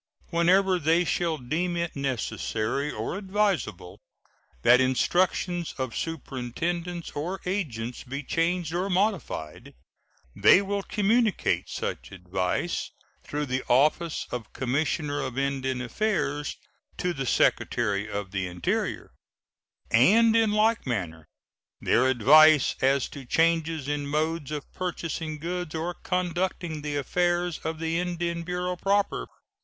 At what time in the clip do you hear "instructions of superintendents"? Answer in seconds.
4.81-7.11